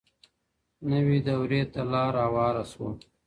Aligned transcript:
نوې 0.89 1.17
دورې 1.27 1.61
ته 1.73 1.81
لار 1.91 2.13
هواره 2.25 2.63
سوه. 2.71 2.89